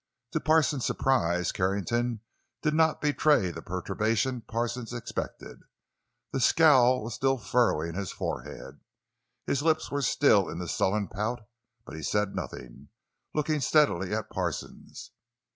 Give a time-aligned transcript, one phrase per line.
[0.31, 2.21] To Parsons' surprise Carrington
[2.63, 5.59] did not betray the perturbation Parsons expected.
[6.31, 8.79] The scowl was still furrowing his forehead,
[9.45, 11.41] his lips were still in the sullen pout;
[11.85, 12.89] but he said nothing,
[13.35, 15.11] looking steadily at Parsons.